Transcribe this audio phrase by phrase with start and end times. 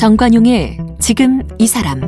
[0.00, 2.00] 정관용의 지금 이 사람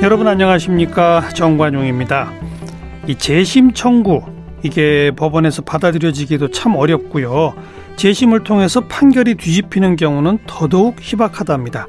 [0.00, 2.30] 여러분 안녕하십니까 정관용입니다.
[3.08, 4.22] 이 재심 청구
[4.62, 7.54] 이게 법원에서 받아들여지기도 참 어렵고요.
[7.96, 11.88] 재심을 통해서 판결이 뒤집히는 경우는 더더욱 희박하답니다.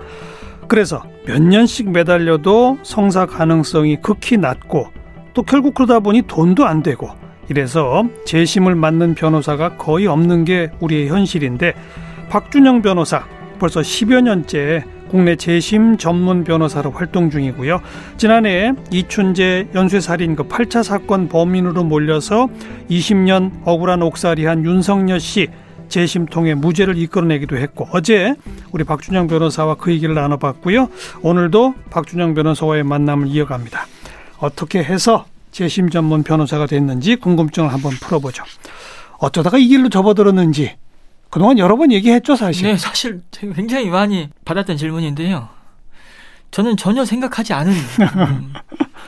[0.67, 4.87] 그래서 몇 년씩 매달려도 성사 가능성이 극히 낮고
[5.35, 7.20] 또 결국 그러다 보니 돈도 안 되고
[7.51, 11.73] 이래서 재심을 맡는 변호사가 거의 없는 게 우리의 현실인데
[12.29, 13.25] 박준영 변호사
[13.59, 17.81] 벌써 10여 년째 국내 재심 전문 변호사로 활동 중이고요.
[18.15, 22.47] 지난해 이춘재 연쇄살인 그 8차 사건 범인으로 몰려서
[22.89, 25.49] 20년 억울한 옥살이한 윤석열 씨
[25.89, 28.33] 재심 통해 무죄를 이끌어내기도 했고 어제
[28.71, 30.87] 우리 박준영 변호사와 그 얘기를 나눠봤고요.
[31.21, 33.87] 오늘도 박준영 변호사와의 만남을 이어갑니다.
[34.39, 38.43] 어떻게 해서 재심 전문 변호사가 됐는지 궁금증을 한번 풀어보죠.
[39.19, 40.75] 어쩌다가 이 길로 접어들었는지
[41.29, 42.67] 그동안 여러 번 얘기했죠, 사실.
[42.67, 45.49] 네, 사실 굉장히 많이 받았던 질문인데요.
[46.51, 48.53] 저는 전혀 생각하지 않은 음,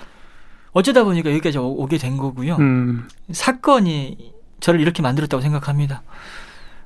[0.71, 2.55] 어쩌다 보니까 여기까지 오 게 된 거고요.
[2.57, 3.07] 음.
[3.31, 6.03] 사건이 저를 이렇게 만들었다고 생각합니다.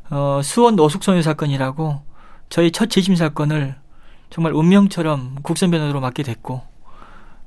[0.10, 2.02] 어, 수원 노숙소녀 사건이라고
[2.50, 3.76] 저희 첫 재심 사건을
[4.30, 6.62] 정말 운명처럼 국선 변호로 맡게 됐고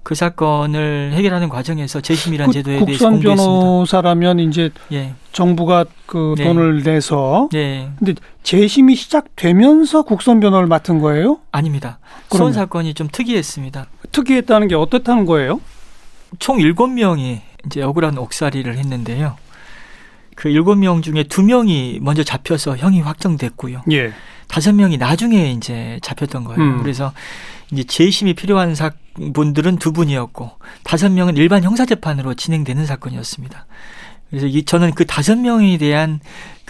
[0.03, 3.11] 그 사건을 해결하는 과정에서 재심이라는 그, 제도에 대해서.
[3.11, 5.15] 국선 변호사라면 이제 예.
[5.33, 6.45] 정부가 그 네.
[6.45, 7.91] 돈을 내서 네.
[7.99, 11.39] 근데 재심이 시작되면서 국선 변호를 맡은 거예요?
[11.53, 11.99] 아닙니다.
[12.31, 13.87] 수원 사건이 좀 특이했습니다.
[14.13, 15.61] 특이했다는 게 어떻다는 거예요?
[16.39, 19.37] 총 7명이 이제 억울한 옥살이를 했는데요.
[20.41, 23.83] 그 7명 중에 2명이 먼저 잡혀서 형이 확정됐고요.
[23.93, 24.11] 예.
[24.49, 26.63] 5명이 나중에 이제 잡혔던 거예요.
[26.63, 26.83] 음.
[26.83, 27.13] 그래서
[27.71, 28.91] 이제 재심이 필요한 사,
[29.35, 30.51] 분들은 두 분이었고
[30.83, 33.67] 다섯 명은 일반 형사 재판으로 진행되는 사건이었습니다.
[34.31, 36.21] 그래서 이 저는 그 다섯 명에 대한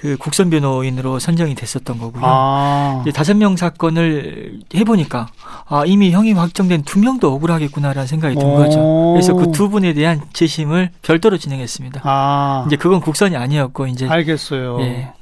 [0.01, 2.23] 그 국선 변호인으로 선정이 됐었던 거고요.
[2.25, 3.01] 아.
[3.03, 5.27] 이제 다섯 명 사건을 해보니까
[5.69, 9.13] 아 이미 형이 확정된 두 명도 억울하겠구나라는 생각이 든 거죠.
[9.13, 12.01] 그래서 그 두 분에 대한 재심을 별도로 진행했습니다.
[12.05, 12.65] 아.
[12.67, 14.81] 이제 그건 국선이 아니었고 이제 알겠어요.
[14.81, 15.13] 예.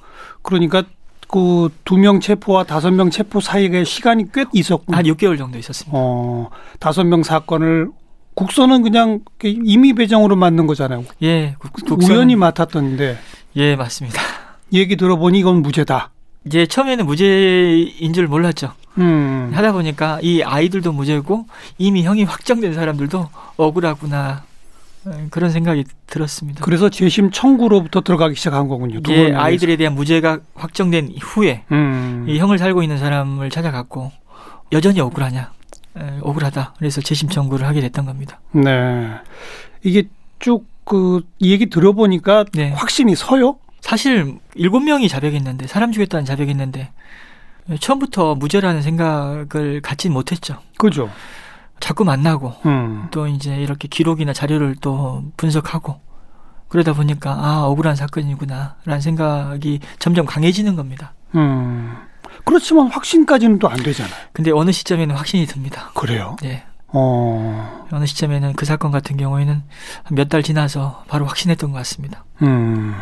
[0.43, 0.85] 그러니까
[1.29, 5.91] 그 두 명 체포와 다섯 명 체포 사이에 시간이 꽤 있었고 한 6개월 정도 있었습니다.
[6.01, 7.89] 어, 다섯 명 사건을
[8.35, 11.05] 국선은 그냥 임의 배정으로 맡는 거잖아요.
[11.25, 13.19] 예, 국, 우연히 맡았던데.
[13.57, 14.23] 예, 맞습니다.
[14.73, 16.11] 얘기 들어보니 이건 무죄다.
[16.47, 18.73] 이제 처음에는 무죄인 줄 몰랐죠.
[18.99, 19.51] 음.
[19.53, 21.47] 하다 보니까 이 아이들도 무죄고
[21.79, 24.45] 이미 형이 확정된 사람들도 억울하구나
[25.05, 26.65] 네, 그런 생각이 들었습니다.
[26.65, 29.01] 그래서 재심 청구로부터 들어가기 시작한 거군요.
[29.09, 32.27] 예, 아이들에 대한 무죄가 확정된 후에 음.
[32.29, 34.11] 이 형을 살고 있는 사람을 찾아갔고
[34.73, 35.53] 여전히 억울하냐,
[35.97, 36.75] 에, 억울하다.
[36.79, 38.41] 그래서 재심 청구를 하게 됐던 겁니다.
[38.53, 39.11] 네,
[39.83, 40.09] 이게
[40.41, 42.71] 쭉 그 얘기 들어보니까 네.
[42.71, 43.59] 확신이 서요?
[43.81, 46.91] 사실 일곱 명이 자백했는데 사람 죽였다는 자백했는데
[47.81, 50.59] 처음부터 무죄라는 생각을 갖진 못했죠.
[50.79, 51.11] 그죠.
[51.81, 53.07] 자꾸 만나고 음.
[53.11, 56.01] 또 이제 이렇게 기록이나 자료를 또 분석하고
[56.69, 61.15] 그러다 보니까 아 억울한 사건이구나라는 생각이 점점 강해지는 겁니다.
[61.35, 61.95] 음.
[62.45, 64.15] 그렇지만 확신까지는 또 안 되잖아요.
[64.33, 65.91] 근데 어느 시점에는 확신이 듭니다.
[65.95, 66.37] 그래요?
[66.43, 66.65] 네.
[66.89, 67.87] 어.
[67.91, 69.63] 어느 시점에는 그 사건 같은 경우에는
[70.11, 72.25] 몇 달 지나서 바로 확신했던 것 같습니다.
[72.43, 72.95] 음.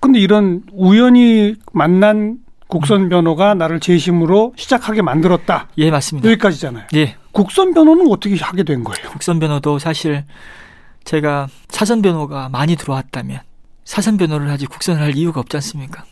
[0.00, 2.38] 근데 이런 우연히 만난
[2.68, 5.68] 국선 변호가 나를 재심으로 시작하게 만들었다.
[5.78, 6.28] 예, 맞습니다.
[6.30, 6.86] 여기까지잖아요.
[6.94, 7.16] 예.
[7.32, 9.10] 국선 변호는 어떻게 하게 된 거예요?
[9.10, 10.24] 국선 변호도 사실
[11.04, 13.40] 제가 사선 변호가 많이 들어왔다면
[13.84, 16.04] 사선 변호를 하지 국선을 할 이유가 없지 않습니까?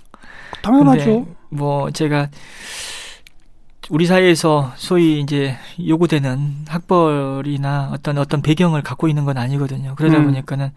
[0.62, 1.26] 당연하죠.
[1.48, 2.28] 뭐 제가
[3.90, 9.94] 우리 사회에서 소위 이제 요구되는 학벌이나 어떤 어떤 배경을 갖고 있는 건 아니거든요.
[9.96, 10.26] 그러다 음.
[10.26, 10.70] 보니까는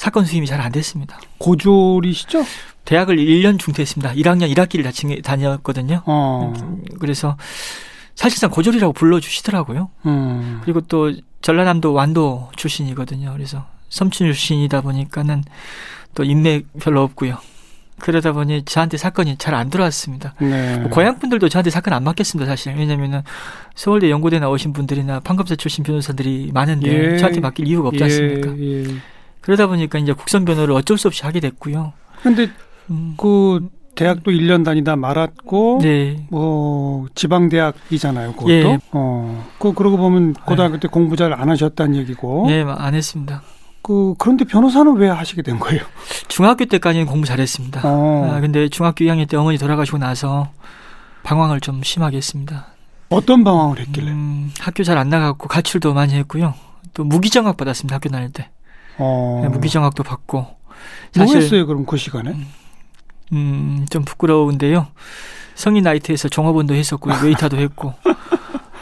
[0.00, 1.20] 사건 수임이 잘 안 됐습니다.
[1.36, 2.42] 고졸이시죠?
[2.86, 4.14] 대학을 1년 중퇴했습니다.
[4.14, 6.00] 1학년 1학기를 다녔거든요.
[6.06, 6.54] 어.
[6.98, 7.36] 그래서
[8.14, 9.90] 사실상 고졸이라고 불러주시더라고요.
[10.06, 10.60] 음.
[10.64, 13.30] 그리고 또 전라남도 완도 출신이거든요.
[13.34, 15.44] 그래서 섬춘 출신이다 보니까는
[16.14, 17.36] 또 인맥 별로 없고요.
[17.98, 20.34] 그러다 보니 저한테 사건이 잘 안 들어왔습니다.
[20.40, 20.78] 네.
[20.78, 22.74] 뭐 고향 분들도 저한테 사건 안 맡겼습니다, 사실.
[22.74, 23.20] 왜냐면은
[23.74, 27.18] 서울대 연고대 나오신 분들이나 판검사 출신 변호사들이 많은데 예.
[27.18, 28.56] 저한테 맡길 이유가 없지 않습니까?
[28.56, 28.84] 예.
[28.84, 28.94] 예.
[29.40, 31.92] 그러다 보니까 이제 국선 변호를 어쩔 수 없이 하게 됐고요.
[32.20, 32.50] 그런데
[32.90, 33.14] 음.
[33.16, 36.26] 그 대학도 1년 다니다 말았고 네.
[36.30, 38.32] 뭐 지방 대학이잖아요.
[38.32, 38.50] 그것도.
[38.50, 38.78] 예.
[38.92, 39.46] 어.
[39.58, 42.44] 그 그러고 보면 고등학교 때 공부 잘 안 하셨다는 얘기고.
[42.48, 43.42] 네, 안 했습니다.
[43.82, 45.80] 그 그런데 변호사는 왜 하시게 된 거예요?
[46.28, 47.80] 중학교 때까지는 공부 잘했습니다.
[47.84, 48.30] 어.
[48.34, 50.50] 아, 근데 중학교 2학년 때 어머니 돌아가시고 나서
[51.22, 52.66] 방황을 좀 심하게 했습니다.
[53.08, 54.10] 어떤 방황을 했길래?
[54.10, 56.54] 음, 학교 잘 안 나갔고 가출도 많이 했고요.
[56.94, 57.96] 또 무기정학 받았습니다.
[57.96, 58.50] 학교 다닐 때.
[59.00, 59.40] 어.
[59.42, 60.56] 네, 무기정학도 받고 뭐
[61.12, 62.36] 사실 뭐 했어요 그럼 그 시간에?
[63.32, 64.88] 음, 좀 부끄러운데요.
[65.54, 67.94] 성인 나이트에서 종업원도 했었고 웨이터도 했고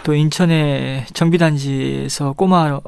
[0.04, 2.80] 또 인천의 정비단지에서 꼬마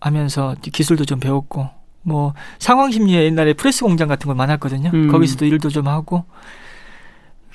[0.00, 1.68] 하면서 기술도 좀 배웠고
[2.02, 4.90] 뭐 상왕십리에 옛날에 프레스 공장 같은 걸 많았거든요.
[4.92, 5.08] 음.
[5.10, 6.24] 거기서도 일도 좀 하고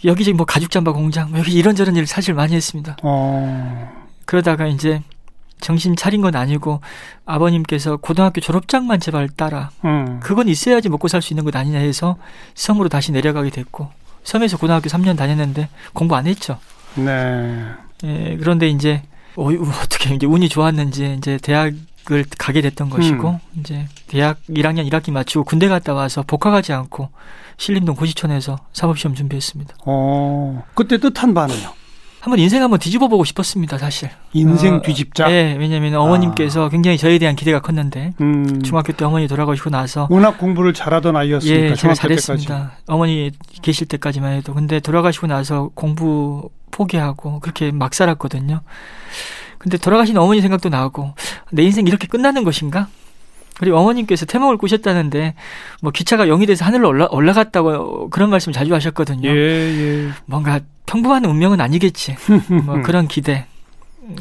[0.06, 2.98] 여기저기 뭐 가죽 잠바 공장 뭐 여기 이런저런 일 사실 많이 했습니다.
[3.04, 4.04] 어.
[4.26, 5.02] 그러다가 이제
[5.64, 6.82] 정신 차린 건 아니고
[7.26, 9.72] 아버님께서 고등학교 졸업장만 제발 따라.
[9.86, 10.20] 음.
[10.22, 12.18] 그건 있어야지 먹고 살 수 있는 것 아니냐 해서
[12.54, 13.90] 섬으로 다시 내려가게 됐고
[14.24, 16.60] 섬에서 고등학교 3년 다녔는데 공부 안 했죠.
[16.96, 17.66] 네.
[18.04, 19.02] 예, 그런데 이제
[19.36, 19.50] 어,
[19.82, 23.60] 어떻게 이제 운이 좋았는지 이제 대학을 가게 됐던 것이고 음.
[23.60, 27.10] 이제 대학 1학년 1학기 마치고 군대 갔다 와서 복학하지 않고
[27.58, 29.76] 신림동 고시촌에서 사법시험 준비했습니다.
[29.86, 31.74] 어, 그때 뜻한 바는요?
[32.24, 34.10] 한번 인생 한번 뒤집어 보고 싶었습니다, 사실.
[34.32, 35.28] 인생 어, 뒤집자.
[35.28, 36.70] 네, 왜냐하면 어머님께서 아.
[36.70, 38.62] 굉장히 저에 대한 기대가 컸는데 음.
[38.62, 42.58] 중학교 때 어머니 돌아가시고 나서 워낙 공부를 잘하던 아이였으니까 예, 제가 잘했습니다.
[42.58, 42.84] 때까지.
[42.88, 43.32] 어머니
[43.62, 48.62] 계실 때까지만 해도 근데 돌아가시고 나서 공부 포기하고 그렇게 막 살았거든요.
[49.58, 51.16] 근데 돌아가신 어머니 생각도 나고
[51.52, 52.88] 내 인생 이렇게 끝나는 것인가?
[53.60, 55.36] 그리고 어머님께서 태몽을 꾸셨다는데
[55.82, 59.28] 뭐 기차가 영이 돼서 하늘로 올라, 올라갔다고 그런 말씀 자주 하셨거든요.
[59.28, 60.10] 예, 예.
[60.26, 62.16] 뭔가 평범한 운명은 아니겠지.
[62.66, 63.46] 뭐 그런 기대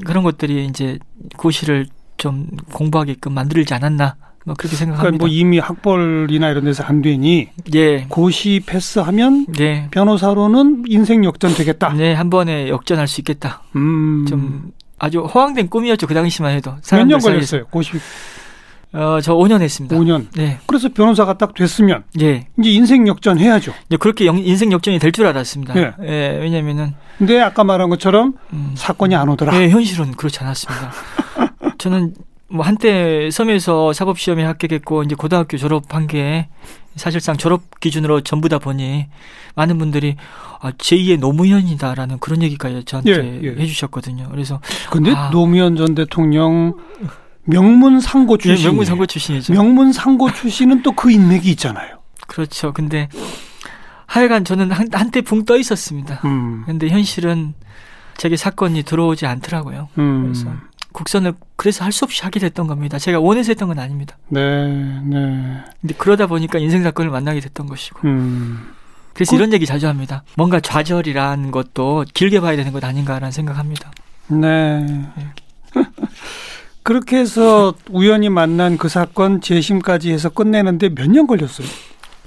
[0.05, 0.99] 그런 것들이 이제
[1.37, 1.87] 고시를
[2.17, 5.03] 좀 공부하게끔 만들지 않았나 뭐 그렇게 생각합니다.
[5.03, 8.07] 그러니까 뭐 이미 학벌이나 이런 데서 안 되니 예.
[8.09, 9.89] 고시 패스하면 예.
[9.91, 11.93] 변호사로는 인생 역전 되겠다.
[11.95, 13.63] 네, 한 번에 역전할 수 있겠다.
[13.77, 14.25] 음.
[14.29, 16.75] 좀 아주 허황된 꿈이었죠 그 당시만 해도.
[16.93, 17.93] 몇 년 걸렸어요 고시
[18.95, 19.97] 어, 저 5년 했습니다.
[19.97, 20.27] 5년.
[20.35, 20.59] 네.
[20.67, 22.47] 그래서 변호사가 딱 됐으면 예.
[22.59, 23.73] 이제 인생 역전 해야죠.
[23.89, 25.75] 네, 그렇게 영, 인생 역전이 될 줄 알았습니다.
[25.77, 25.93] 예.
[26.03, 26.39] 예.
[26.41, 29.61] 왜냐면은 근데 아까 말한 것처럼 음, 사건이 안 오더라.
[29.63, 30.93] 예, 현실은 그렇지 않았습니다.
[31.79, 32.15] 저는
[32.49, 36.49] 뭐 한때 섬에서 사법 시험에 합격했고 이제 고등학교 졸업한 게
[36.97, 39.07] 사실상 졸업 기준으로 전부다 보니
[39.55, 40.17] 많은 분들이
[40.61, 43.49] 아, 제2의 노무현이다라는 그런 얘기까지 저한테 예, 예.
[43.63, 44.29] 해주셨거든요.
[44.31, 44.61] 그래서
[44.91, 46.75] 근데 아, 노무현 전 대통령
[47.45, 48.63] 명문 상고 예, 출신.
[48.65, 49.53] 네, 명문 상고 출신이죠.
[49.53, 51.99] 명문 상고 출신은 또 그 인맥이 있잖아요.
[52.29, 52.73] 그렇죠.
[52.73, 53.09] 근데
[54.07, 56.21] 하여간 저는 한, 한때 붕 떠 있었습니다.
[56.25, 56.63] 음.
[56.67, 57.55] 근데 현실은
[58.17, 59.89] 제게 사건이 들어오지 않더라고요.
[59.99, 60.23] 음.
[60.25, 60.47] 그래서
[60.93, 62.99] 국선을 그래서 할 수 없이 하게 됐던 겁니다.
[62.99, 64.17] 제가 원해서 했던 건 아닙니다.
[64.29, 64.69] 네,
[65.05, 65.65] 네.
[65.81, 68.01] 근데 그러다 보니까 인생 사건을 만나게 됐던 것이고.
[68.05, 68.69] 음.
[69.15, 69.37] 그래서 그...
[69.37, 70.23] 이런 얘기 자주 합니다.
[70.37, 73.91] 뭔가 좌절이라는 것도 길게 봐야 되는 것 아닌가라는 생각합니다.
[74.29, 74.81] 네.
[74.81, 75.33] 네.
[76.93, 81.67] 그렇게 해서 우연히 만난 그 사건 재심까지 해서 끝내는데 몇 년 걸렸어요?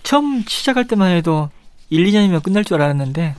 [0.02, 1.50] 처음 시작할 때만 해도
[1.92, 3.36] 1, 2년이면 끝날 줄 알았는데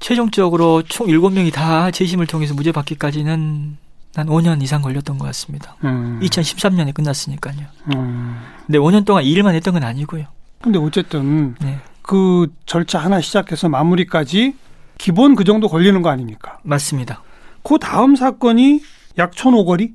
[0.00, 3.76] 최종적으로 총 7명이 다 재심을 통해서 무죄 받기까지는
[4.16, 5.76] 한 5년 이상 걸렸던 것 같습니다.
[5.84, 6.18] 음.
[6.20, 7.54] 2013년에 끝났으니까요.
[7.94, 8.36] 음.
[8.66, 10.24] 근데 5년 동안 일만 했던 건 아니고요.
[10.60, 11.78] 근데 어쨌든 네.
[12.02, 14.56] 그 절차 하나 시작해서 마무리까지
[14.98, 16.58] 기본 그 정도 걸리는 거 아닙니까?
[16.64, 17.22] 맞습니다.
[17.62, 18.80] 그 다음 사건이
[19.18, 19.94] 약촌 오거리?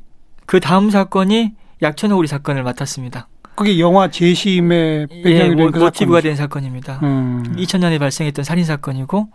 [0.50, 1.52] 그 다음 사건이
[1.84, 3.28] 약천오리 사건을 맡았습니다.
[3.54, 7.02] 그게 영화 재심의 배경이 예, 그 모티브가 된 사건입니다.
[7.04, 7.44] 음.
[7.56, 9.30] 2000년에 발생했던 살인 사건이고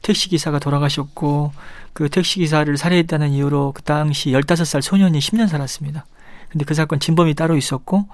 [0.00, 1.52] 택시 기사가 돌아가셨고
[1.92, 6.06] 그 택시 기사를 살해했다는 이유로 그 당시 15살 소년이 10년 살았습니다.
[6.48, 8.06] 근데 그 사건 진범이 따로 있었고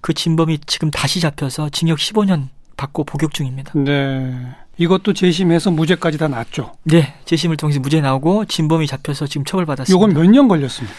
[0.00, 3.72] 그 진범이 지금 다시 잡혀서 징역 15년 받고 복역 중입니다.
[3.74, 4.32] 네.
[4.78, 6.70] 이것도 재심해서 무죄까지 다 났죠.
[6.84, 9.96] 네, 재심을 통해서 무죄 나오고 진범이 잡혀서 지금 처벌받았습니다.
[9.96, 10.94] 이건 몇 년 걸렸습니까?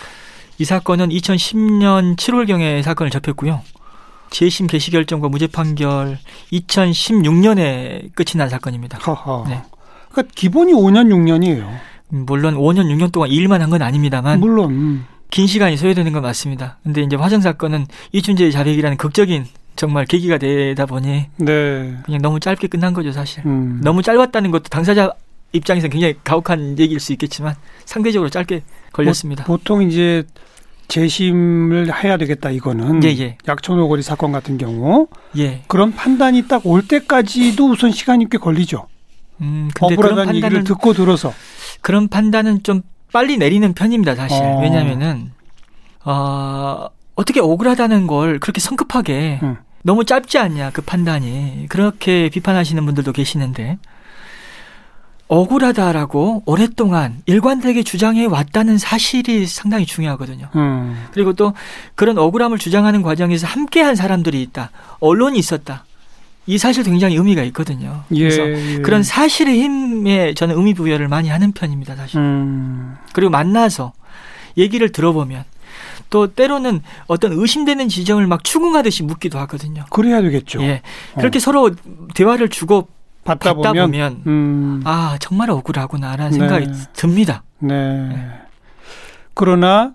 [0.60, 3.62] 이 사건은 2010년 7월경에 사건을 접했고요.
[4.30, 6.18] 재심 개시 결정과 무죄 판결
[6.52, 8.98] 2016년에 끝이 난 사건입니다.
[9.02, 9.46] 하하.
[9.48, 9.62] 네.
[10.12, 11.68] 그러니까 기본이 5년 6년이에요.
[12.10, 16.78] 물론 5년 6년 동안 일만 한 건 아닙니다만 물론 긴 시간이 소요되는 건 맞습니다.
[16.84, 19.46] 근데 이제 화정 사건은 이춘재의 자백이라는 극적인
[19.76, 21.98] 정말 계기가 되다 보니 네.
[22.04, 23.46] 그냥 너무 짧게 끝난 거죠 사실.
[23.46, 23.80] 음.
[23.84, 25.12] 너무 짧았다는 것도 당사자
[25.54, 28.64] 입장에서 굉장히 가혹한 얘기일 수 있겠지만 상대적으로 짧게
[28.98, 29.44] 걸렸습니다.
[29.46, 30.24] 보, 통 이제
[30.88, 33.38] 재심을 해야 되겠다 이거는 예, 예.
[33.48, 35.64] 약촌오거리 사건 같은 경우 예.
[35.68, 38.88] 그런 판단이 딱 올 때까지도 우선 시간이 꽤 걸리죠.
[39.42, 41.34] 음, 근데 억울하다는 얘기를 듣고 들어서
[41.82, 42.82] 그런 판단은 좀
[43.14, 44.42] 빨리 내리는 편입니다 사실.
[44.42, 44.62] 어.
[44.62, 45.32] 왜냐하면은
[46.04, 49.58] 어, 어떻게 억울하다는 걸 그렇게 성급하게 음.
[49.84, 53.78] 너무 짧지 않냐 그 판단이 그렇게 비판하시는 분들도 계시는데
[55.28, 60.50] 억울하다라고 오랫동안 일관되게 주장해 왔다는 사실이 상당히 중요하거든요.
[60.56, 61.06] 음.
[61.12, 61.54] 그리고 또
[61.96, 64.72] 그런 억울함을 주장하는 과정에서 함께한 사람들이 있다.
[65.00, 65.84] 언론이 있었다.
[66.46, 68.04] 이 사실도 굉장히 의미가 있거든요.
[68.14, 68.78] 예, 그래서 예.
[68.78, 72.20] 그런 사실의 힘에 저는 의미 부여를 많이 하는 편입니다, 사실.
[72.20, 72.96] 음.
[73.12, 73.92] 그리고 만나서
[74.56, 75.44] 얘기를 들어보면
[76.10, 79.84] 또 때로는 어떤 의심되는 지점을 막 추궁하듯이 묻기도 하거든요.
[79.90, 80.62] 그래야 되겠죠.
[80.62, 80.82] 예.
[81.16, 81.40] 그렇게 어.
[81.42, 81.72] 서로
[82.16, 82.88] 대화를 주고
[83.28, 84.82] 받다, 받다 보면, 보면 음.
[84.86, 86.38] 아 정말 억울하구나라는 네.
[86.38, 87.44] 생각이 듭니다.
[87.60, 87.74] 네.
[88.08, 88.32] 네.
[89.34, 89.94] 그러나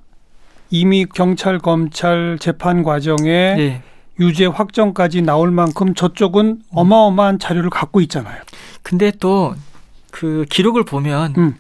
[0.70, 3.82] 이미 경찰 검찰 재판 과정에 네.
[4.20, 6.62] 유죄 확정까지 나올 만큼 저쪽은 음.
[6.70, 8.40] 어마어마한 자료를 갖고 있잖아요.
[8.82, 9.54] 근데 또
[10.12, 11.56] 그 기록을 보면 음.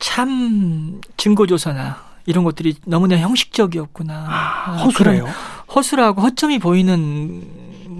[0.00, 4.26] 참 증거 조사나 이런 것들이 너무나 형식적이었구나.
[4.28, 5.26] 아, 허술해요.
[5.74, 7.44] 허술하고 허점이 보이는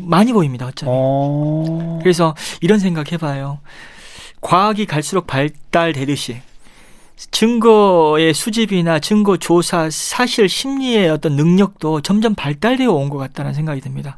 [0.07, 0.67] 많이 보입니다.
[0.67, 0.91] 허점이.
[0.93, 1.99] 어...
[2.03, 3.59] 그래서 이런 생각 해봐요.
[4.41, 6.41] 과학이 갈수록 발달되듯이
[7.31, 14.17] 증거의 수집이나 증거 조사, 사실 심리의 어떤 능력도 점점 발달되어 온 것 같다는 생각이 듭니다.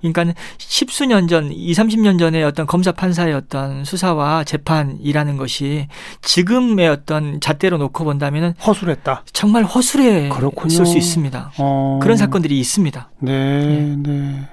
[0.00, 5.86] 그러니까 십수년 전, 이 삼십 년 전에 어떤 검사 판사의 어떤 수사와 재판이라는 것이
[6.22, 9.24] 지금의 어떤 잣대로 놓고 본다면은 허술했다.
[9.32, 10.30] 정말 허술해
[10.66, 11.52] 있을 수 있습니다.
[11.58, 11.98] 어.
[12.02, 13.10] 그런 사건들이 있습니다.
[13.20, 13.96] 네, 예.
[13.96, 14.48] 네.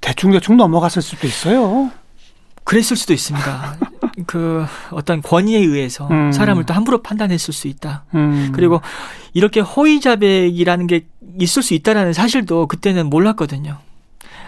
[0.00, 1.90] 대충 대충 넘어갔을 수도 있어요.
[2.64, 3.76] 그랬을 수도 있습니다.
[4.26, 6.32] 그 어떤 권위에 의해서 음.
[6.32, 8.04] 사람을 또 함부로 판단했을 수 있다.
[8.14, 8.50] 음.
[8.54, 8.80] 그리고
[9.34, 11.06] 이렇게 허위자백이라는 게
[11.38, 13.78] 있을 수 있다라는 사실도 그때는 몰랐거든요.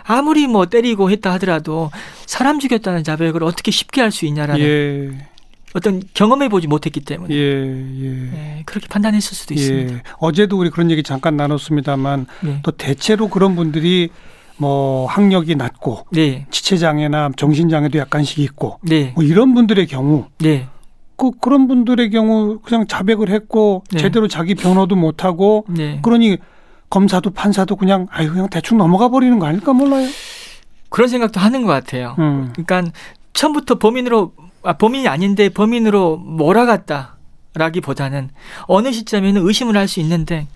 [0.05, 1.91] 아무리 뭐 때리고 했다 하더라도
[2.25, 5.29] 사람 죽였다는 자백을 어떻게 쉽게 할 수 있냐라는 예.
[5.75, 8.33] 어떤 경험해 보지 못했기 때문에 예, 예.
[8.33, 9.59] 예, 그렇게 판단했을 수도 예.
[9.61, 10.03] 있습니다.
[10.19, 12.61] 어제도 우리 그런 얘기 잠깐 나눴습니다만 네.
[12.63, 14.09] 또 대체로 그런 분들이
[14.59, 16.47] 뭐 학력이 낮고 네.
[16.51, 19.13] 지체 장애나 정신 장애도 약간씩 있고 네.
[19.15, 20.67] 뭐 이런 분들의 경우 네.
[21.17, 23.99] 그 그런 분들의 경우 그냥 자백을 했고 네.
[23.99, 26.01] 제대로 자기 변호도 못 하고 네.
[26.03, 26.37] 그러니
[26.91, 30.09] 검사도 판사도 그냥 아유 그냥 대충 넘어가 버리는 거 아닐까 몰라요.
[30.91, 32.15] 그런 생각도 하는 것 같아요.
[32.19, 32.53] 음.
[32.55, 32.93] 그러니까
[33.33, 34.33] 처음부터 범인으로
[34.65, 38.31] 아, 범인이 아닌데 범인으로 몰아갔다라기보다는
[38.67, 40.47] 어느 시점에는 의심을 할 수 있는데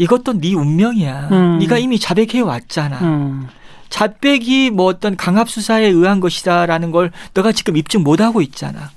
[0.00, 1.28] 이것도 네 운명이야.
[1.30, 1.58] 음.
[1.58, 3.00] 네가 이미 자백해 왔잖아.
[3.02, 3.48] 음.
[3.90, 8.90] 자백이 뭐 어떤 강압 수사에 의한 것이다라는 걸 너가 지금 입증 못 하고 있잖아.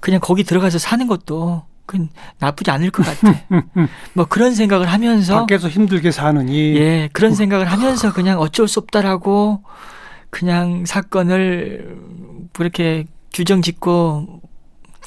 [0.00, 2.06] 그냥 거기 들어가서 사는 것도 그
[2.38, 3.44] 나쁘지 않을 것 같아.
[4.12, 7.34] 뭐 그런 생각을 하면서 밖에서 힘들게 사느니 예 그런 어.
[7.34, 9.62] 생각을 하면서 그냥 어쩔 수 없다라고
[10.28, 11.96] 그냥 사건을
[12.52, 14.42] 그렇게 규정 짓고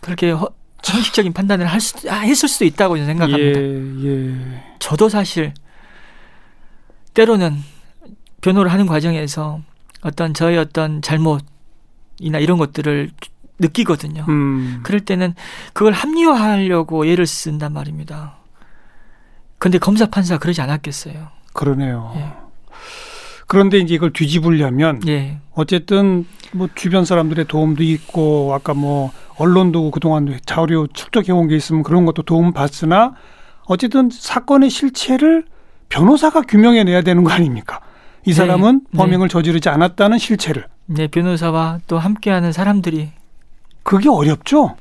[0.01, 0.49] 그렇게 허,
[0.83, 3.59] 형식적인 판단을 할 수, 아, 했을 수도 있다고 생각합니다.
[3.59, 4.63] 예, 예.
[4.79, 5.53] 저도 사실
[7.13, 7.57] 때로는
[8.41, 9.61] 변호를 하는 과정에서
[10.01, 13.11] 어떤 저의 어떤 잘못이나 이런 것들을
[13.59, 14.25] 느끼거든요.
[14.29, 14.81] 음.
[14.83, 15.33] 그럴 때는
[15.73, 18.37] 그걸 합리화하려고 예를 쓴단 말입니다.
[19.57, 21.29] 근데 검사 판사 그러지 않았겠어요.
[21.53, 22.13] 그러네요.
[22.17, 22.46] 예.
[23.47, 25.37] 그런데 이제 이걸 뒤집으려면 예.
[25.53, 31.83] 어쨌든 뭐 주변 사람들의 도움도 있고 아까 뭐 언론도 그동안 자료 축적해 온 게 있으면
[31.83, 33.13] 그런 것도 도움 받으나
[33.65, 35.45] 어쨌든 사건의 실체를
[35.89, 37.79] 변호사가 규명해 내야 되는 거 아닙니까?
[38.25, 38.33] 이 네.
[38.33, 38.97] 사람은 네.
[38.97, 39.31] 범행을 네.
[39.31, 40.65] 저지르지 않았다는 실체를.
[40.87, 43.11] 네, 변호사와 또 함께하는 사람들이
[43.83, 44.75] 그게 어렵죠.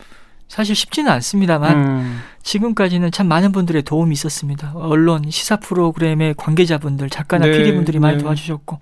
[0.49, 2.19] 사실 쉽지는 않습니다만 음.
[2.47, 4.71] 지금까지는 참 많은 분들의 도움이 있었습니다.
[4.77, 8.23] 언론, 시사 프로그램의 관계자분들, 작가나 네, PD분들이 많이 네.
[8.23, 8.79] 도와주셨고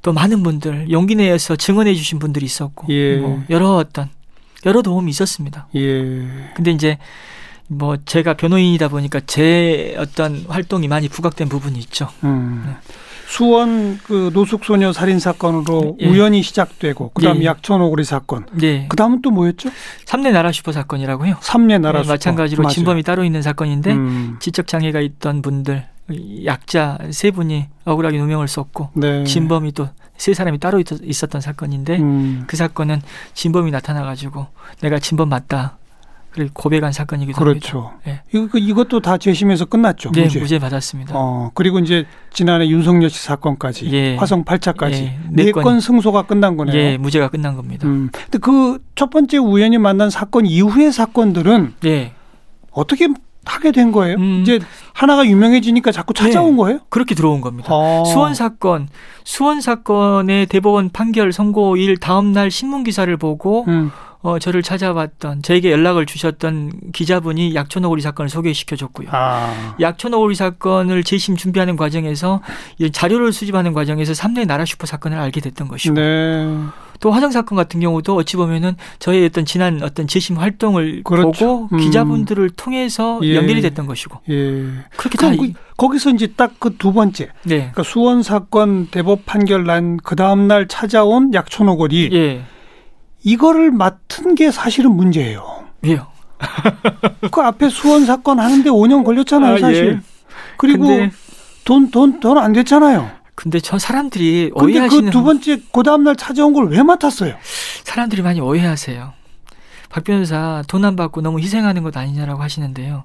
[0.00, 3.18] 또 많은 분들 용기 내에서 증언해 주신 분들이 있었고 예.
[3.18, 4.08] 뭐 여러 어떤
[4.64, 5.68] 여러 도움이 있었습니다.
[5.76, 6.26] 예.
[6.54, 6.96] 근데 이제
[7.68, 12.08] 뭐 제가 변호인이다 보니까 제 어떤 활동이 많이 부각된 부분이 있죠.
[12.24, 12.64] 음.
[12.66, 12.94] 네.
[13.26, 16.08] 수원 그 노숙소녀 살인 사건으로 예.
[16.08, 17.46] 우연히 시작되고 그다음 예.
[17.46, 18.46] 약촌오거리 사건.
[18.62, 18.86] 예.
[18.88, 19.70] 그다음은 또 뭐였죠?
[20.04, 21.36] 삼례 나라 슈퍼 사건이라고요.
[21.40, 22.12] 삼례 나라 네, 슈퍼.
[22.14, 22.72] 마찬가지로 맞아요.
[22.74, 24.36] 진범이 따로 있는 사건인데 음.
[24.40, 25.86] 지적 장애가 있던 분들
[26.44, 29.24] 약자 세 분이 억울하게 누명을 썼고 네.
[29.24, 32.44] 진범이 또 세 사람이 따로 있 었던 사건인데 음.
[32.46, 33.02] 그 사건은
[33.34, 34.46] 진범이 나타나 가지고
[34.80, 35.76] 내가 진범 맞다.
[36.34, 37.80] 그리고 고백한 사건이기도 그렇죠.
[37.80, 38.00] 합니다.
[38.04, 38.22] 네.
[38.32, 40.10] 이거 그 이것도 다 재심에서 끝났죠.
[40.12, 40.40] 네, 무죄.
[40.40, 41.12] 무죄 받았습니다.
[41.14, 44.16] 어, 그리고 이제 지난해 윤석열 씨 사건까지 예.
[44.16, 45.18] 화성 8차까지 예.
[45.30, 46.76] 네건 승소가 끝난 거네요.
[46.76, 47.86] 예, 무죄가 끝난 겁니다.
[47.86, 48.10] 음.
[48.12, 52.12] 근데 그 첫 번째 우연히 만난 사건 이후의 사건들은 예.
[52.70, 53.08] 어떻게
[53.44, 54.16] 하게 된 거예요?
[54.16, 54.40] 음.
[54.40, 54.58] 이제
[54.94, 56.56] 하나가 유명해지니까 자꾸 찾아온 네.
[56.56, 56.78] 거예요?
[56.88, 57.68] 그렇게 들어온 겁니다.
[57.72, 58.04] 아.
[58.06, 58.88] 수원 사건,
[59.24, 63.90] 수원 사건의 대법원 판결 선고일 다음 날 신문 기사를 보고 음.
[64.24, 69.08] 어, 저를 찾아왔던 저에게 연락을 주셨던 기자분이 약촌오거리 사건을 소개시켜 줬고요.
[69.12, 69.76] 아.
[69.78, 72.40] 약촌오거리 사건을 재심 준비하는 과정에서
[72.90, 76.56] 자료를 수집하는 과정에서 삼대 나라 슈퍼 사건을 알게 됐던 것이고 네.
[77.00, 81.46] 또 화성 사건 같은 경우도 어찌 보면은 저의 어떤 지난 어떤 재심 활동을 그렇죠.
[81.46, 81.78] 보고 음.
[81.78, 83.34] 기자분들을 통해서 예.
[83.36, 84.64] 연결이 됐던 것이고 예.
[84.96, 87.56] 그렇게 다 그, 거기서 이제 딱 그 두 번째 네.
[87.58, 92.42] 그러니까 수원 사건 대법 판결 난 그 다음 날 찾아온 약촌오거리 예.
[93.24, 95.64] 이거를 맡은 게 사실은 문제예요.
[95.82, 96.06] 왜요?
[97.32, 99.86] 그 앞에 수원 사건 하는데 5년 걸렸잖아요, 아, 사실.
[99.94, 100.00] 예.
[100.58, 100.86] 그리고
[101.64, 103.10] 돈 돈 돈 안 됐잖아요.
[103.34, 107.34] 근데 저 사람들이 오해하시는 그두 번째 그 다음 날 찾아온 걸 왜 맡았어요?
[107.84, 109.12] 사람들이 많이 오해하세요.
[109.88, 113.04] 박 변호사 돈 안 받고 너무 희생하는 것 아니냐라고 하시는데요.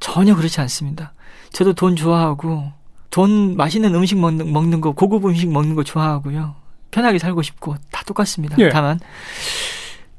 [0.00, 1.12] 전혀 그렇지 않습니다.
[1.52, 2.72] 저도 돈 좋아하고
[3.10, 6.54] 돈 맛있는 음식 먹는, 먹는 거 고급 음식 먹는 거 좋아하고요.
[6.90, 8.56] 편하게 살고 싶고 다 똑같습니다.
[8.58, 8.68] 예.
[8.68, 9.00] 다만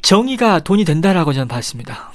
[0.02, 2.12] 정의가 돈이 된다라고 저는 봤습니다.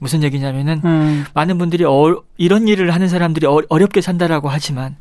[0.00, 1.24] 무슨 얘기냐면은 음.
[1.32, 4.96] 많은 분들이 어, 이런 일을 하는 사람들이 어, 렵게 산다라고 하지만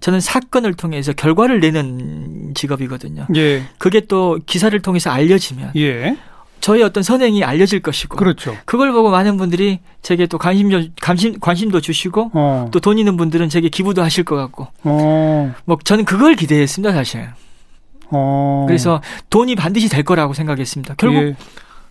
[0.00, 3.26] 저는 사건을 통해서 결과를 내는 직업이거든요.
[3.34, 3.62] 예.
[3.78, 6.18] 그게 또 기사를 통해서 알려지면 예.
[6.60, 8.56] 저의 어떤 선행이 알려질 것이고 그렇죠.
[8.66, 12.68] 그걸 보고 많은 분들이 제게 또 관심 관심 관심도 주시고 어.
[12.70, 15.54] 또돈 있는 분들은 제게 기부도 하실 것 같고 어.
[15.64, 17.26] 뭐 저는 그걸 기대했습니다 사실.
[18.12, 18.64] 어.
[18.68, 19.00] 그래서
[19.30, 20.94] 돈이 반드시 될 거라고 생각했습니다.
[20.98, 21.36] 결국 예.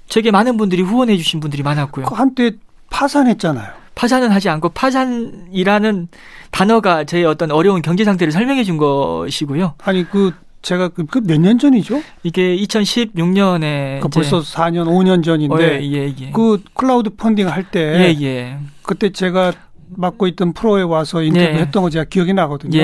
[0.08, 2.06] 제게 많은 분들이 후원해 주신 분들이 많았고요.
[2.06, 2.52] 그 한때
[2.90, 3.82] 파산했잖아요.
[3.96, 6.08] 파산은 하지 않고 파산이라는
[6.52, 9.76] 단어가 제 어떤 어려운 경제 상태를 설명해 준 것이고요.
[9.84, 12.02] 아니 그 제가 그몇 년 전이죠?
[12.24, 16.32] 이게 2016년에 그 벌써 4년 5년 전인데 어, 예, 예, 예.
[16.32, 18.58] 그 클라우드 펀딩 할때 예, 예.
[18.84, 19.54] 그때 제가
[19.90, 22.80] 맡고 있던 프로에 와서 인터뷰했던 거 제가 기억이 나거든요.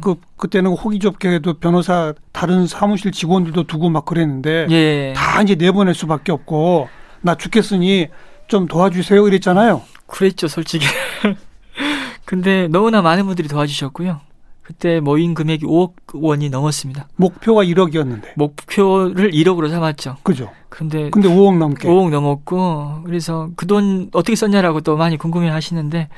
[0.00, 0.14] 예.
[0.14, 5.12] 그 그때는 호기 좁게도 변호사 다른 사무실 직원들도 두고 막 그랬는데 예.
[5.14, 6.88] 다 이제 내보낼 수밖에 없고
[7.22, 8.08] 나 죽겠으니
[8.48, 9.82] 좀 도와주세요 이랬잖아요.
[10.06, 10.86] 그랬죠, 솔직히.
[12.24, 14.20] 근데 너무나 많은 분들이 도와주셨고요.
[14.62, 17.08] 그때 모인 금액이 5억 원이 넘었습니다.
[17.16, 18.32] 목표가 1억이었는데.
[18.36, 20.18] 목표를 1억으로 삼았죠.
[20.22, 20.50] 그죠.
[20.68, 21.88] 근데 근데 5억 넘게.
[21.88, 26.08] 5억 넘었고 그래서 그 돈 어떻게 썼냐라고 또 많이 궁금해 하시는데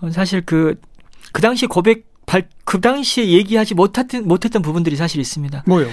[0.00, 0.80] 어, 사실 그그
[1.32, 2.04] 그 당시 고백 발,
[2.64, 5.64] 그 당시에 얘기하지 못했던, 못했던 부분들이 사실 있습니다.
[5.66, 5.86] 뭐요?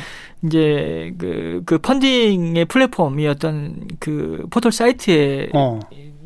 [0.44, 5.80] 이제 그, 그 펀딩의 플랫폼이었던 그 포털 사이트에 어.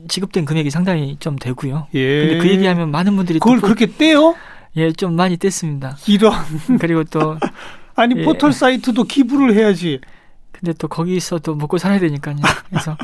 [0.07, 1.87] 지급된 금액이 상당히 좀 되고요.
[1.93, 2.27] 예.
[2.27, 4.35] 근데 그 얘기하면 많은 분들이 그걸 또, 그렇게 떼요?
[4.77, 5.95] 예, 좀 많이 뗐습니다.
[6.07, 6.33] 이런.
[6.79, 7.37] 그리고 또
[7.95, 8.23] 아니 예.
[8.23, 9.99] 포털 사이트도 기부를 해야지.
[10.51, 12.37] 근데 또 거기서 또 먹고 살아야 되니까요.
[12.69, 12.95] 그래서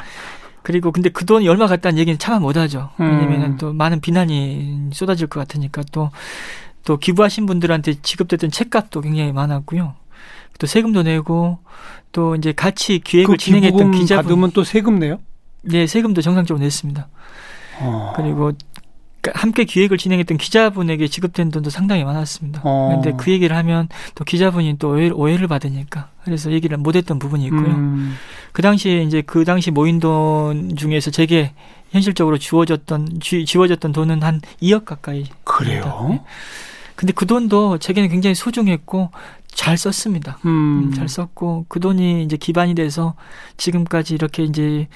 [0.64, 2.92] 그리고 근데 그 돈이 얼마 갔다는 얘기는 참아 못하죠.
[2.98, 3.58] 왜냐면은 음.
[3.58, 6.12] 또 많은 비난이 쏟아질 것 같으니까 또
[6.84, 9.96] 또 기부하신 분들한테 지급됐던 책값도 굉장히 많았고요.
[10.60, 11.60] 또 세금도 내고
[12.12, 15.20] 또 이제 같이 기획을 그 진행했던 기자분 받으면 또 세금 내요?
[15.63, 17.08] 네, 세금도 정상적으로 냈습니다.
[17.82, 18.13] 어.
[18.15, 18.52] 그리고
[19.34, 22.62] 함께 기획을 진행했던 기자분에게 지급된 돈도 상당히 많았습니다.
[22.62, 23.17] 그런데 어.
[23.17, 27.67] 그 얘기를 하면 또 기자분이 또 오해 를 받으니까 그래서 얘기를 못했던 부분이 있고요.
[27.67, 28.15] 음.
[28.52, 31.54] 그 당시에 이제 그 당시 모인 돈 중에서 제게
[31.91, 35.26] 현실적으로 주어졌던 지, 지워졌던 돈은 한 2억 가까이.
[35.44, 36.08] 그래요?
[36.10, 36.22] 네.
[37.02, 39.10] 근데 그 돈도 제게는 굉장히 소중했고
[39.48, 40.38] 잘 썼습니다.
[40.46, 40.84] 음.
[40.86, 40.94] 음.
[40.94, 43.16] 잘 썼고 그 돈이 이제 기반이 돼서
[43.58, 44.88] 지금까지 이렇게 이제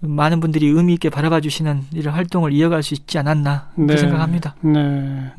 [0.00, 3.96] 많은 분들이 의미 있게 바라봐 주시는 이런 활동을 이어갈 수 있지 않았나 네.
[3.96, 4.56] 생각합니다.
[4.60, 5.32] 네.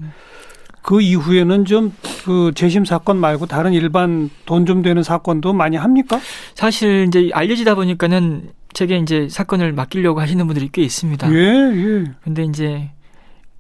[0.82, 1.92] 그 이후에는 좀
[2.24, 6.22] 그 재심 사건 말고 다른 일반 돈 좀 되는 사건도 많이 합니까?
[6.56, 11.30] 사실 이제 알려지다 보니까는 제게 이제 사건을 맡기려고 하시는 분들이 꽤 있습니다.
[11.34, 12.04] 예, 예.
[12.24, 12.92] 근데 이제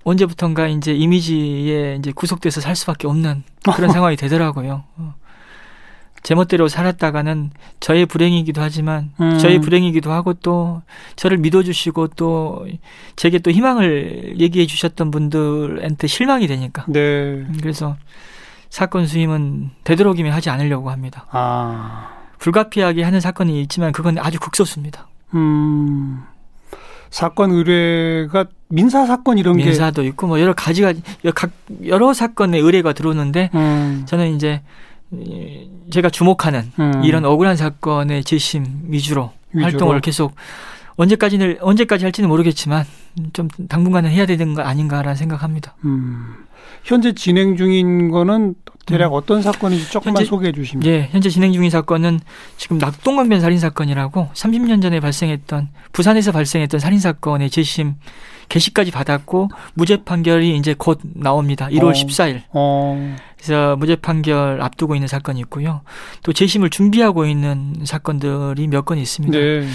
[0.03, 3.43] 언제부턴가 이제 이미지에 이제 구속돼서 살 수밖에 없는
[3.75, 4.83] 그런 상황이 되더라고요.
[4.97, 5.15] 어.
[6.23, 9.37] 제멋대로 살았다가는 저의 불행이기도 하지만 음.
[9.39, 10.81] 저의 불행이기도 하고 또
[11.17, 12.65] 저를 믿어주시고 또
[13.17, 16.85] 제게 또 희망을 얘기해 주셨던 분들한테 실망이 되니까.
[16.87, 16.99] 네.
[16.99, 17.97] 음, 그래서
[18.69, 21.27] 사건 수임은 되도록이면 하지 않으려고 합니다.
[21.31, 22.09] 아.
[22.39, 25.07] 불가피하게 하는 사건이 있지만 그건 아주 극소수입니다.
[25.33, 26.23] 음.
[27.13, 30.93] 사건 의뢰가 민사 사건 이런 민사도 게 민사도 있고 뭐 여러 가지가
[31.35, 31.51] 각
[31.85, 34.01] 여러 사건의 의뢰가 들어오는데 음.
[34.07, 34.63] 저는 이제
[35.91, 37.03] 제가 주목하는 음.
[37.03, 40.33] 이런 억울한 사건의 재심 위주로, 위주로, 활동을 계속
[40.95, 42.83] 언제까지는 언제까지 할지는 모르겠지만
[43.31, 45.75] 좀 당분간은 해야 되는 거 아닌가라는 생각합니다.
[45.85, 46.33] 음.
[46.83, 49.13] 현재 진행 중인 거는 대략 음.
[49.13, 50.85] 어떤 사건인지 조금만 현재, 소개해 주시면.
[50.85, 52.19] 예, 현재 진행 중인 사건은
[52.57, 57.95] 지금 낙동강변 살인 사건이라고 30년 전에 발생했던 부산에서 발생했던 살인 사건의 재심
[58.49, 61.67] 개시까지 받았고 무죄 판결이 이제 곧 나옵니다.
[61.69, 61.91] 1월 어.
[61.93, 62.41] 14일.
[62.51, 63.15] 어.
[63.37, 65.81] 그래서 무죄 판결 앞두고 있는 사건이 있고요.
[66.23, 69.37] 또 재심을 준비하고 있는 사건들이 몇 건 있습니다.
[69.37, 69.65] 네.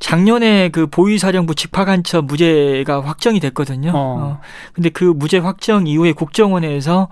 [0.00, 3.90] 작년에 그 보위사령부 직파간첩 무죄가 확정이 됐거든요.
[3.90, 3.94] 어.
[3.94, 4.40] 어.
[4.72, 7.08] 근데 그 무죄 확정 이후에 국정원에서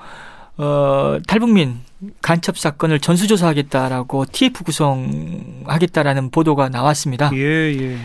[0.57, 1.81] 어, 탈북민
[2.22, 7.31] 간첩 사건을 전수조사하겠다라고 TF 구성하겠다라는 보도가 나왔습니다.
[7.35, 7.98] 예, 예.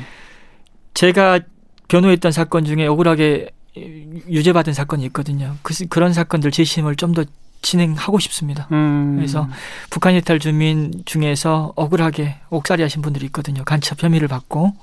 [0.93, 1.39] 제가
[1.87, 5.55] 변호했던 사건 중에 억울하게 유죄받은 사건이 있거든요.
[5.63, 7.23] 그, 그런 사건들 재심을 좀 더
[7.63, 8.67] 진행하고 싶습니다.
[8.71, 9.15] 음.
[9.15, 9.47] 그래서
[9.89, 13.63] 북한 이탈 주민 중에서 억울하게 옥살이 하신 분들이 있거든요.
[13.63, 14.73] 간첩 혐의를 받고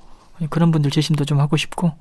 [0.48, 1.92] 그런 분들 재심도 좀 하고 싶고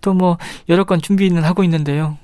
[0.00, 2.16] 또 뭐 여러 건 준비는 하고 있는데요.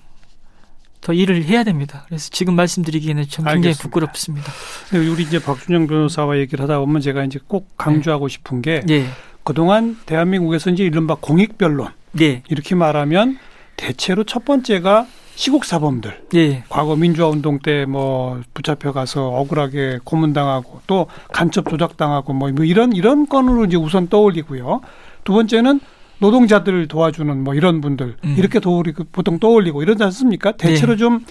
[1.00, 2.04] 더 일을 해야 됩니다.
[2.08, 3.82] 그래서 지금 말씀드리기에는 좀 굉장히 알겠습니다.
[3.82, 4.52] 부끄럽습니다.
[4.92, 8.32] 우리 이제 박준영 변호사와 얘기를 하다 보면 제가 이제 꼭 강조하고 네.
[8.32, 9.06] 싶은 게 네.
[9.44, 12.42] 그동안 대한민국에서 이제 이른바 공익변론 네.
[12.48, 13.38] 이렇게 말하면
[13.82, 16.24] 대체로 첫 번째가 시국 사범들.
[16.34, 16.64] 예.
[16.68, 22.92] 과거 민주화 운동 때 뭐 붙잡혀 가서 억울하게 고문당하고 또 간첩 조작당하고 뭐, 뭐 이런
[22.92, 24.80] 이런 건으로 이제 우선 떠올리고요.
[25.24, 25.80] 두 번째는
[26.18, 28.34] 노동자들을 도와주는 뭐 이런 분들 음.
[28.36, 30.52] 이렇게 도우리고 보통 떠올리고 이러지 않습니까?
[30.52, 30.98] 대체로 네.
[30.98, 31.24] 좀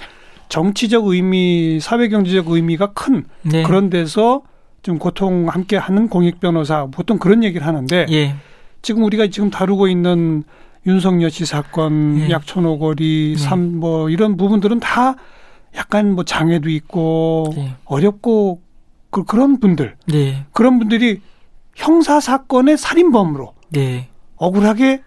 [0.47, 3.63] 정치적 의미, 사회 경제적 의미가 큰 네.
[3.63, 4.43] 그런 데서
[4.83, 8.35] 좀 고통 함께 하는 공익 변호사 보통 그런 얘기를 하는데 예.
[8.81, 10.45] 지금 우리가 지금 다루고 있는
[10.87, 12.29] 윤석열 씨 사건, 예.
[12.29, 13.37] 약천오거리, 예.
[13.37, 15.15] 삼뭐 이런 부분들은 다
[15.75, 17.75] 약간 뭐 장애도 있고 예.
[17.85, 18.61] 어렵고
[19.09, 20.45] 그, 그런 분들 네.
[20.53, 21.21] 그런 분들이
[21.75, 24.07] 형사 사건의 살인범으로 네.
[24.37, 25.03] 억울하게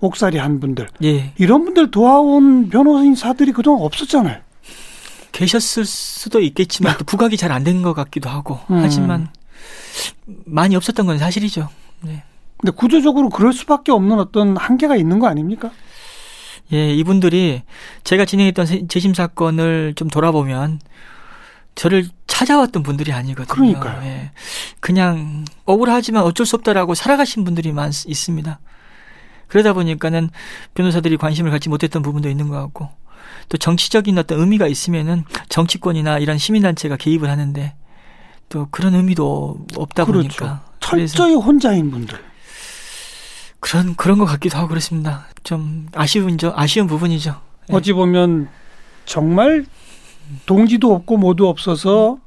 [0.00, 1.32] 옥살이 한 분들 예.
[1.38, 4.40] 이런 분들 도와온 변호사들이 그동안 없었잖아요.
[5.32, 8.78] 계셨을 수도 있겠지만 또 부각이 잘 안 된 것 같기도 하고 음.
[8.82, 9.28] 하지만
[10.44, 11.68] 많이 없었던 건 사실이죠.
[12.02, 12.22] 네.
[12.64, 15.70] 근데 구조적으로 그럴 수밖에 없는 어떤 한계가 있는 거 아닙니까?
[16.72, 17.62] 예, 이분들이
[18.04, 20.80] 제가 진행했던 재심 사건을 좀 돌아보면
[21.74, 23.54] 저를 찾아왔던 분들이 아니거든요.
[23.54, 24.02] 그러니까요.
[24.04, 24.30] 예.
[24.80, 28.58] 그냥 억울하지만 어쩔 수 없다라고 살아가신 분들이 많 있습니다.
[29.48, 30.30] 그러다 보니까는
[30.72, 32.88] 변호사들이 관심을 갖지 못했던 부분도 있는 것 같고
[33.50, 37.74] 또 정치적인 어떤 의미가 있으면은 정치권이나 이런 시민단체가 개입을 하는데
[38.48, 40.28] 또 그런 의미도 없다 그렇죠.
[40.28, 42.18] 보니까 철저히 혼자인 분들
[43.64, 45.24] 그런 그런 것 같기도 하고 그렇습니다.
[45.42, 47.40] 좀 아쉬운죠 아쉬운 부분이죠.
[47.70, 47.74] 예.
[47.74, 48.48] 어찌 보면
[49.06, 49.64] 정말
[50.44, 52.18] 동지도 없고 모두 없어서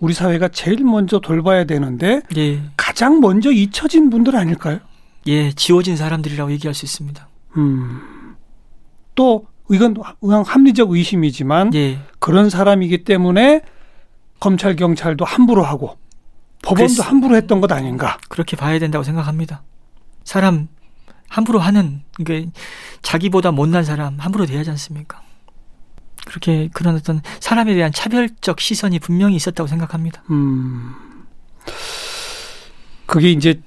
[0.00, 2.60] 우리 사회가 제일 먼저 돌봐야 되는데 예.
[2.76, 4.80] 가장 먼저 잊혀진 분들 아닐까요?
[5.28, 7.28] 예, 지워진 사람들이라고 얘기할 수 있습니다.
[7.56, 8.34] 음.
[9.14, 12.00] 또 이건 그냥 합리적 의심이지만 예.
[12.18, 13.60] 그런 사람이기 때문에
[14.40, 15.98] 검찰 경찰도 함부로 하고
[16.64, 17.08] 법원도 그랬...
[17.08, 18.18] 함부로 했던 것 아닌가?
[18.28, 19.62] 그렇게 봐야 된다고 생각합니다.
[20.24, 20.66] 사람
[21.30, 22.46] 함부로 하는 그
[23.02, 25.22] 자기보다 못난 사람 함부로 대하지 않습니까?
[26.26, 30.22] 그렇게 그런 어떤 사람에 대한 차별적 시선이 분명히 있었다고 생각합니다.
[30.30, 30.92] 음.
[33.06, 33.62] 그게 이제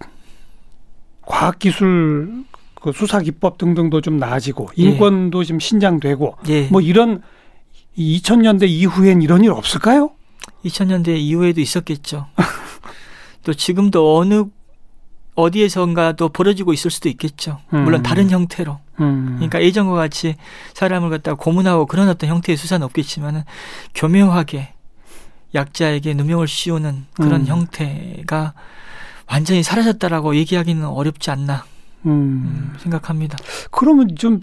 [1.22, 2.44] 과학 기술
[2.76, 4.84] 그 수사 기법 등등도 좀 나아지고 예.
[4.84, 5.46] 인권도 예.
[5.46, 6.68] 좀 신장되고 예.
[6.68, 7.22] 뭐 이런
[7.98, 10.12] 2000년대 이후엔 이런 일 없을까요?
[10.66, 12.28] 2000년대 이후에도 있었겠죠.
[13.44, 14.46] 또 지금도 어느
[15.36, 17.60] 어디에선가도 벌어지고 있을 수도 있겠죠.
[17.70, 18.04] 물론 음.
[18.04, 18.80] 다른 형태로.
[19.00, 19.34] 음.
[19.36, 20.36] 그러니까 예전과 같이
[20.74, 23.44] 사람을 갖다가 고문하고 그런 어떤 형태의 수사는 없겠지만은
[23.96, 24.74] 교묘하게
[25.56, 27.46] 약자에게 누명을 씌우는 그런 음.
[27.48, 28.54] 형태가
[29.28, 31.66] 완전히 사라졌다라고 얘기하기는 어렵지 않나
[32.06, 32.12] 음.
[32.12, 32.74] 음.
[32.78, 33.38] 생각합니다.
[33.72, 34.40] 그러면 좀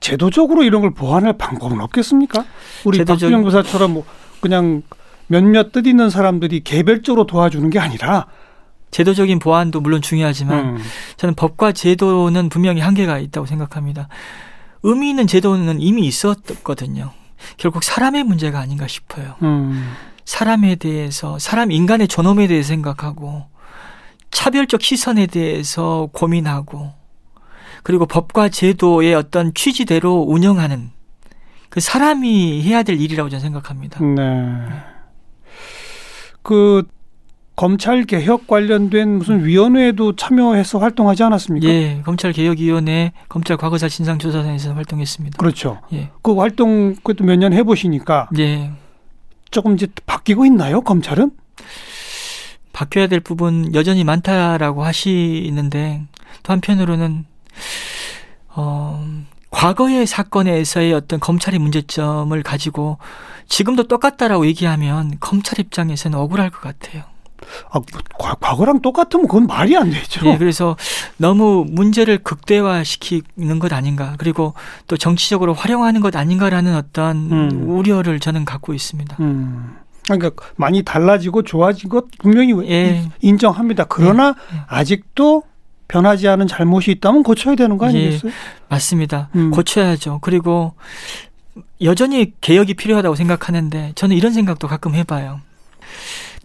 [0.00, 2.44] 제도적으로 이런 걸 보완할 방법은 없겠습니까?
[2.84, 3.20] 우리 제도적...
[3.20, 4.04] 박준영 부사처럼 뭐
[4.40, 4.82] 그냥
[5.26, 8.26] 몇몇 뜻 있는 사람들이 개별적으로 도와주는 게 아니라
[8.94, 10.78] 제도적인 보완도 물론 중요하지만 음.
[11.16, 14.06] 저는 법과 제도는 분명히 한계가 있다고 생각합니다.
[14.84, 17.10] 의미 있는 제도는 이미 있었거든요.
[17.56, 19.34] 결국 사람의 문제가 아닌가 싶어요.
[19.42, 19.92] 음.
[20.24, 23.46] 사람에 대해서 사람 인간의 존엄에 대해 생각하고
[24.30, 26.92] 차별적 시선에 대해서 고민하고
[27.82, 30.92] 그리고 법과 제도의 어떤 취지대로 운영하는
[31.68, 33.98] 그 사람이 해야 될 일이라고 저는 생각합니다.
[34.04, 34.68] 네.
[36.42, 36.84] 그
[37.56, 41.68] 검찰 개혁 관련된 무슨 위원회에도 참여해서 활동하지 않았습니까?
[41.68, 45.38] 예, 검찰 개혁 위원회 검찰 과거사 진상 조사단에서 활동했습니다.
[45.38, 45.80] 그렇죠.
[45.92, 46.10] 예.
[46.22, 48.72] 그 활동 그것도 몇 년 해보시니까 예.
[49.52, 51.30] 조금 이제 바뀌고 있나요, 검찰은?
[52.72, 56.02] 바뀌어야 될 부분 여전히 많다라고 하시는데
[56.42, 57.24] 또 한편으로는
[58.48, 59.06] 어
[59.50, 62.98] 과거의 사건에서의 어떤 검찰의 문제점을 가지고
[63.48, 67.04] 지금도 똑같다라고 얘기하면 검찰 입장에서는 억울할 것 같아요.
[67.70, 67.80] 아,
[68.18, 70.26] 과, 거랑 똑같으면 그건 말이 안 되죠.
[70.26, 70.76] 예, 그래서
[71.16, 74.14] 너무 문제를 극대화시키는 것 아닌가.
[74.18, 74.54] 그리고
[74.86, 77.64] 또 정치적으로 활용하는 것 아닌가라는 어떤 음.
[77.68, 79.16] 우려를 저는 갖고 있습니다.
[79.20, 79.76] 음.
[80.06, 83.08] 그러니까 많이 달라지고 좋아진 것 분명히 예.
[83.20, 83.84] 인정합니다.
[83.84, 84.56] 그러나 예.
[84.56, 84.60] 예.
[84.68, 85.42] 아직도
[85.88, 88.30] 변하지 않은 잘못이 있다면 고쳐야 되는 거 아니겠어요?
[88.30, 88.34] 예,
[88.68, 89.28] 맞습니다.
[89.34, 89.50] 음.
[89.50, 90.18] 고쳐야죠.
[90.22, 90.74] 그리고
[91.82, 95.40] 여전히 개혁이 필요하다고 생각하는데 저는 이런 생각도 가끔 해봐요.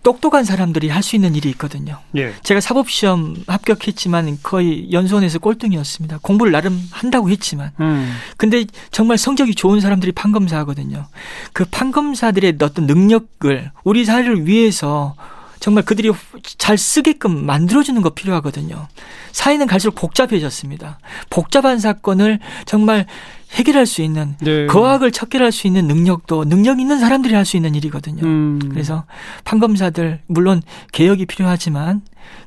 [0.04, 1.98] 똑똑한 사람들이 할 수 있는 일이 있거든요.
[2.16, 2.34] 예.
[2.44, 6.20] 제가 사법시험 합격했지만 거의 연수원에서 꼴등이었습니다.
[6.22, 7.72] 공부를 나름 한다고 했지만.
[7.80, 8.16] 음.
[8.38, 11.08] 근데 정말 성적이 좋은 사람들이 판검사 하거든요.
[11.54, 15.16] 그 판검사들의 어떤 능력을 우리 사회를 위해서
[15.60, 16.12] 정말 그들이
[16.58, 18.88] 잘 쓰게끔 만들어주는 거 필요하거든요.
[19.32, 21.00] 사회는 갈수록 복잡해졌습니다.
[21.30, 23.06] 복잡한 사건을 정말
[23.52, 24.68] 해결할 수 있는 네.
[24.68, 28.24] 거학을 척결할 수 있는 능력도 능력 있는 사람들이 할 수 있는 일이거든요.
[28.24, 28.60] 음.
[28.72, 29.06] 그래서
[29.44, 32.02] 판검사들 물론 개혁이 필요하지만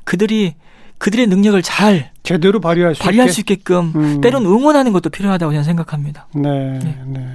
[0.05, 0.55] 그들이
[0.99, 3.33] 그들의 능력을 잘 제대로 발휘할 수, 발휘할 있게?
[3.33, 4.21] 수 있게끔 음.
[4.21, 6.27] 때론 응원하는 것도 필요하다고 저는 생각합니다.
[6.33, 6.97] 네, 네.
[7.05, 7.27] 네.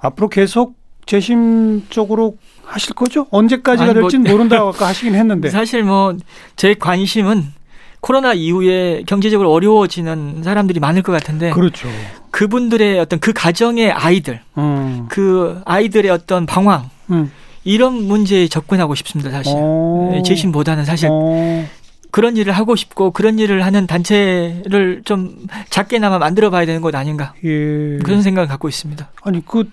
[0.00, 3.26] 앞으로 계속 재심 쪽으로 하실 거죠?
[3.30, 5.50] 언제까지가 뭐, 될지는 모른다고 아까 하시긴 했는데.
[5.50, 6.14] 사실 뭐
[6.56, 7.52] 제 관심은
[8.00, 11.50] 코로나 이후에 경제적으로 어려워지는 사람들이 많을 것 같은데.
[11.50, 11.88] 그렇죠.
[12.30, 15.06] 그분들의 어떤 그 가정의 아이들, 음.
[15.08, 17.30] 그 아이들의 어떤 방황, 음.
[17.64, 19.52] 이런 문제에 접근하고 싶습니다, 사실.
[19.54, 20.10] 오.
[20.12, 21.08] 네, 재심보다는 사실.
[21.10, 21.64] 오.
[22.10, 27.34] 그런 일을 하고 싶고 그런 일을 하는 단체를 좀 작게나마 만들어 봐야 되는 것 아닌가.
[27.44, 27.98] 예.
[28.02, 29.10] 그런 생각을 갖고 있습니다.
[29.22, 29.70] 아니, 그,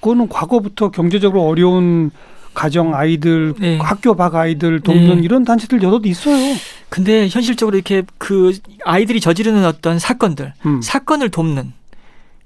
[0.00, 2.10] 그거는 과거부터 경제적으로 어려운
[2.54, 3.78] 가정 아이들, 네.
[3.78, 5.22] 학교 밖 아이들 돕는 네.
[5.22, 6.56] 이런 단체들 여럿 있어요.
[6.88, 10.80] 근데 현실적으로 이렇게 그 아이들이 저지르는 어떤 사건들, 음.
[10.82, 11.72] 사건을 돕는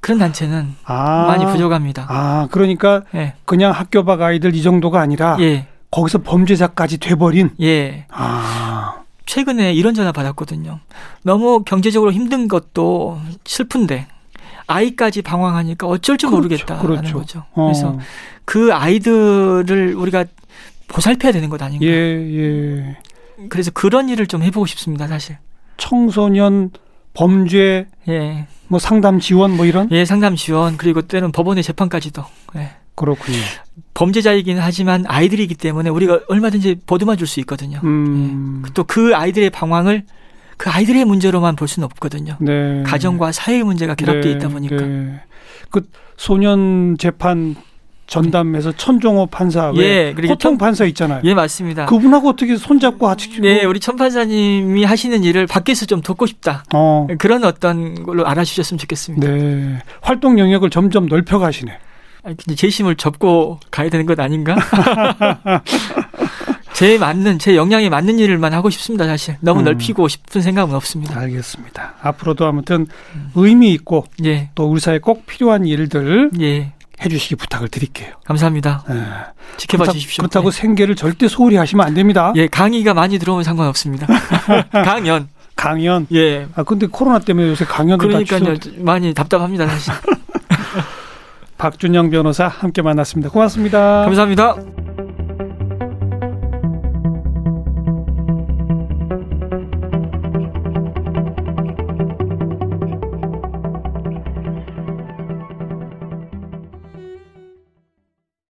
[0.00, 1.26] 그런 단체는 아.
[1.26, 2.06] 많이 부족합니다.
[2.08, 3.34] 아, 그러니까 네.
[3.44, 5.66] 그냥 학교 밖 아이들 이 정도가 아니라 예.
[5.90, 7.50] 거기서 범죄자까지 돼버린.
[7.60, 8.06] 예.
[8.10, 9.02] 아.
[9.26, 10.80] 최근에 이런 전화 받았거든요.
[11.22, 14.08] 너무 경제적으로 힘든 것도 슬픈데
[14.66, 17.18] 아이까지 방황하니까 어쩔 줄 그렇죠, 모르겠다라는 그렇죠.
[17.18, 17.44] 거죠.
[17.52, 17.66] 어.
[17.66, 17.98] 그래서
[18.44, 20.24] 그 아이들을 우리가
[20.88, 21.86] 보살펴야 되는 것 아닌가.
[21.86, 22.96] 예, 예.
[23.48, 25.38] 그래서 그런 일을 좀 해보고 싶습니다, 사실.
[25.76, 26.70] 청소년
[27.14, 28.46] 범죄, 예.
[28.70, 29.88] 뭐 상담 지원 뭐 이런?
[29.90, 32.24] 예, 상담 지원 그리고 때는 법원의 재판까지도.
[32.56, 32.70] 예.
[32.94, 33.38] 그렇군요.
[33.94, 37.80] 범죄자이긴 하지만 아이들이기 때문에 우리가 얼마든지 보듬어 줄 수 있거든요.
[37.83, 38.62] 음.
[38.64, 38.72] 예.
[38.72, 40.04] 또그 아이들의 방황을
[40.56, 42.37] 그 아이들의 문제로만 볼 수는 없거든요.
[42.40, 42.83] 네.
[42.85, 44.38] 가정과 사회의 문제가 결합되어 네.
[44.38, 44.76] 있다 보니까.
[44.76, 45.20] 네.
[45.70, 45.83] 그
[46.16, 47.56] 소년 재판
[48.10, 51.20] 전담해서 천종호 판사, 예, 그리고 호통 판사 있잖아요.
[51.22, 51.86] 예, 맞습니다.
[51.86, 56.64] 그분하고 어떻게 손잡고 같이 네, 우리 천 판사님이 하시는 일을 밖에서 좀 돕고 싶다.
[56.74, 57.06] 어.
[57.18, 59.28] 그런 어떤 걸로 알아주셨으면 좋겠습니다.
[59.28, 61.78] 네, 활동 영역을 점점 넓혀 가시네.
[62.24, 64.56] 아니, 근데 재심을 접고 가야 되는 것 아닌가?
[66.74, 69.64] 제 맞는 제 역량에 맞는 일을만 하고 싶습니다 사실 너무 음.
[69.64, 71.18] 넓히고 싶은 생각은 없습니다.
[71.20, 71.94] 알겠습니다.
[72.02, 73.30] 앞으로도 아무튼 음.
[73.36, 74.50] 의미 있고 예.
[74.56, 76.72] 또 우리 사회 꼭 필요한 일들 예.
[77.04, 78.14] 해주시기 부탁을 드릴게요.
[78.24, 78.84] 감사합니다.
[78.88, 78.94] 네.
[79.56, 80.22] 지켜봐 그렇다, 주십시오.
[80.22, 80.60] 그렇다고 네.
[80.60, 82.32] 생계를 절대 소홀히 하시면 안 됩니다.
[82.36, 84.06] 예, 강의가 많이 들어오면 상관없습니다.
[84.72, 85.28] 강연.
[85.56, 86.06] 강연.
[86.12, 86.46] 예.
[86.54, 88.54] 아 근데 코로나 때문에 요새 강연도 그러니까요.
[88.78, 89.92] 많이 답답합니다 사실.
[91.58, 93.30] 박준영 변호사 함께 만났습니다.
[93.30, 94.04] 고맙습니다.
[94.04, 94.56] 감사합니다.